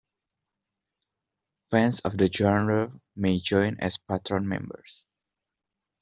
[1.69, 5.05] Fans of the genre may join as patron members.